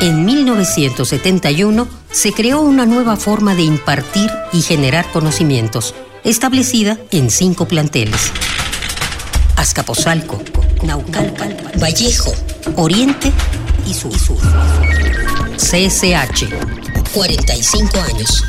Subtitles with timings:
[0.00, 5.92] En 1971 se creó una nueva forma de impartir y generar conocimientos,
[6.22, 8.30] establecida en cinco planteles.
[9.56, 10.40] Azcapotzalco,
[10.84, 12.32] Naucalpan, Vallejo,
[12.76, 13.32] Oriente
[13.88, 14.12] y Sur.
[15.56, 16.46] CSH,
[17.12, 18.44] 45 años.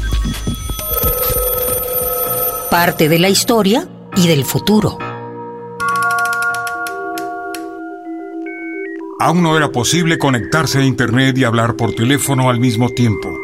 [2.70, 5.09] Parte de la historia y del futuro.
[9.22, 13.38] Aún no era posible conectarse a Internet y hablar por teléfono al mismo tiempo.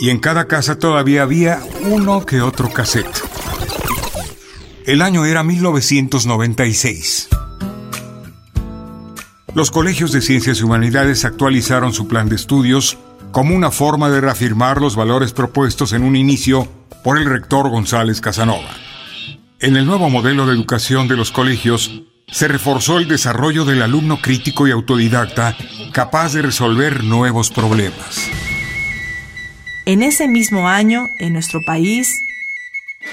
[0.00, 3.22] Y en cada casa todavía había uno que otro cassette.
[4.86, 7.28] El año era 1996.
[9.54, 12.96] Los colegios de ciencias y humanidades actualizaron su plan de estudios
[13.32, 16.68] como una forma de reafirmar los valores propuestos en un inicio
[17.04, 18.70] por el rector González Casanova.
[19.60, 24.20] En el nuevo modelo de educación de los colegios, se reforzó el desarrollo del alumno
[24.20, 25.56] crítico y autodidacta
[25.92, 28.28] capaz de resolver nuevos problemas.
[29.84, 32.12] En ese mismo año, en nuestro país,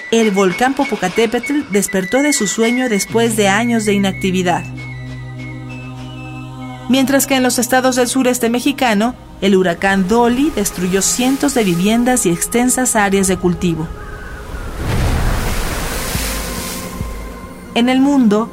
[0.09, 4.66] el volcán Popocatépetl despertó de su sueño después de años de inactividad.
[6.89, 12.25] Mientras que en los estados del sureste mexicano, el huracán Dolly destruyó cientos de viviendas
[12.25, 13.88] y extensas áreas de cultivo.
[17.75, 18.52] En el mundo,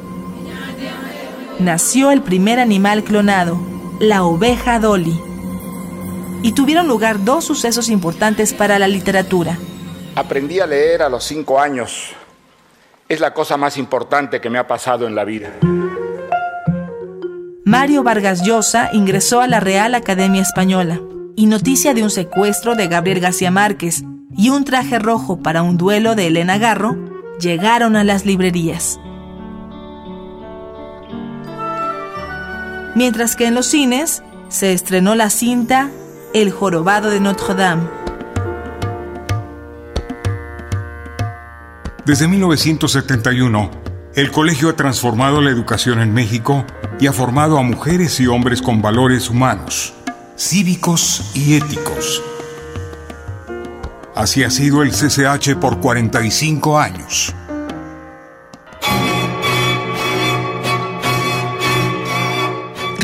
[1.61, 3.59] nació el primer animal clonado,
[3.99, 5.19] la oveja Dolly.
[6.43, 9.57] Y tuvieron lugar dos sucesos importantes para la literatura.
[10.15, 12.13] Aprendí a leer a los cinco años.
[13.07, 15.51] Es la cosa más importante que me ha pasado en la vida.
[17.63, 20.99] Mario Vargas Llosa ingresó a la Real Academia Española
[21.35, 24.03] y noticia de un secuestro de Gabriel García Márquez
[24.35, 26.97] y un traje rojo para un duelo de Elena Garro
[27.39, 28.99] llegaron a las librerías.
[32.95, 35.89] Mientras que en los cines se estrenó la cinta
[36.33, 37.83] El jorobado de Notre Dame.
[42.05, 43.71] Desde 1971,
[44.15, 46.65] el colegio ha transformado la educación en México
[46.99, 49.93] y ha formado a mujeres y hombres con valores humanos,
[50.37, 52.21] cívicos y éticos.
[54.15, 57.33] Así ha sido el CCH por 45 años.